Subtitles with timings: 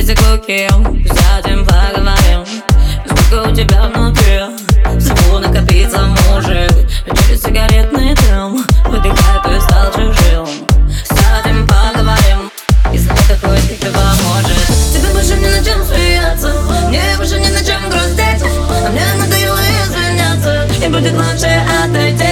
[0.00, 0.68] бессиклуки
[1.08, 2.44] Сядем, поговорим
[3.06, 4.40] Сколько у тебя внутри?
[4.98, 6.72] Всего накопиться может
[7.04, 10.46] Через сигаретный дым Выдыхай, ты стал чужим.
[11.04, 12.50] Сядем, поговорим.
[12.92, 14.66] Если такой ты поможет.
[14.92, 16.52] Тебе больше не на чем смеяться.
[16.88, 18.42] Мне больше не на чем грустить.
[18.42, 20.66] А мне надоело извиняться.
[20.84, 22.29] И будет лучше отойти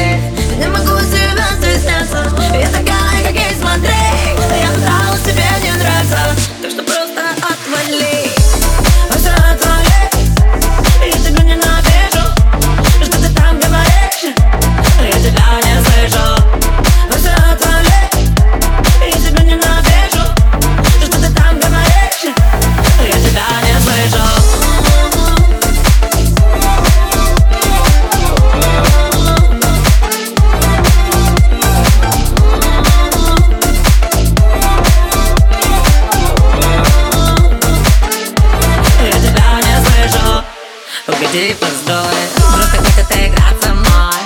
[41.38, 42.18] ты поздой
[42.50, 44.22] Вдруг игра со мной.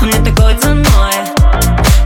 [0.00, 1.16] Мне такой ценой.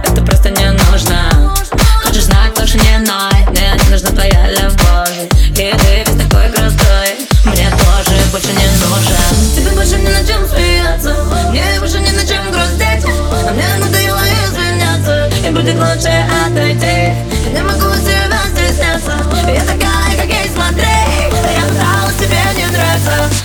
[0.04, 1.54] Это просто не нужно.
[2.02, 5.28] Хочешь знать, лучше не ной Мне не нужна твоя любовь.
[5.50, 10.48] И ты без такой грустой Мне тоже больше не нужен Тебе больше не на чем
[10.48, 11.14] смеяться.
[11.50, 13.04] Мне больше не на чем грустить.
[13.04, 15.30] А мне надоело извиняться.
[15.46, 17.12] И будет лучше отойти.
[17.44, 19.12] Я не могу себя стесняться.
[19.46, 20.86] Я такая, как есть, смотри.
[21.20, 23.41] Я пыталась, тебе не нравится